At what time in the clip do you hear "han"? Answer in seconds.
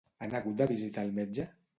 0.27-0.31